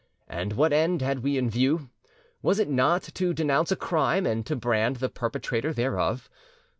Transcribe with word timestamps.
And 0.27 0.53
what 0.53 0.73
end 0.73 1.03
had 1.03 1.19
we 1.21 1.37
in 1.37 1.47
view? 1.47 1.91
Was 2.41 2.57
it 2.57 2.67
not 2.67 3.03
to 3.03 3.35
denounce 3.35 3.71
a 3.71 3.75
crime 3.75 4.25
and 4.25 4.43
to 4.47 4.55
brand 4.55 4.95
the 4.95 5.09
perpetrator 5.09 5.73
thereof? 5.73 6.27